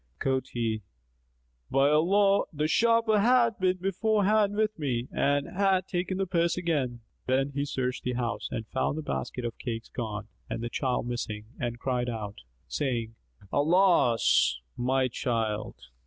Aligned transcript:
Quoth 0.19 0.49
he, 0.49 0.81
"By 1.69 1.89
Allah 1.91 2.45
the 2.51 2.67
sharper 2.67 3.19
hath 3.19 3.59
been 3.59 3.77
beforehand 3.77 4.55
with 4.55 4.79
me 4.79 5.07
and 5.11 5.45
hath 5.47 5.85
taken 5.85 6.17
the 6.17 6.25
purse 6.25 6.57
again!" 6.57 7.01
Then 7.27 7.51
he 7.51 7.65
searched 7.65 8.03
the 8.03 8.13
house 8.13 8.47
and 8.49 8.65
found 8.69 8.97
the 8.97 9.03
basket 9.03 9.45
of 9.45 9.59
cakes 9.59 9.89
gone 9.89 10.27
and 10.49 10.63
the 10.63 10.69
child 10.71 11.05
missing 11.07 11.45
and 11.59 11.77
cried 11.77 12.09
out, 12.09 12.41
saying, 12.67 13.13
"Alas, 13.53 14.59
my 14.75 15.07
child!" 15.07 15.75